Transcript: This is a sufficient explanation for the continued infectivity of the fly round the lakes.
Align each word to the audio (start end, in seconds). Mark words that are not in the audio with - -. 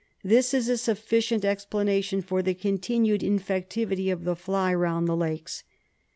This 0.23 0.51
is 0.55 0.67
a 0.67 0.77
sufficient 0.79 1.45
explanation 1.45 2.23
for 2.23 2.41
the 2.41 2.55
continued 2.55 3.21
infectivity 3.21 4.11
of 4.11 4.23
the 4.23 4.35
fly 4.35 4.73
round 4.73 5.07
the 5.07 5.15
lakes. 5.15 5.63